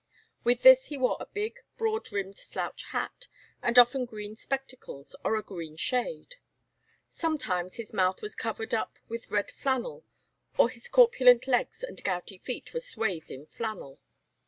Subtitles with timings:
[0.43, 3.27] With this he wore a big, broad brimmed slouch hat,
[3.61, 6.37] and often green spectacles or a green shade.
[7.07, 10.03] Sometimes his mouth was covered up with red flannel,
[10.57, 13.99] or his corpulent legs and gouty feet were swathed in flannel.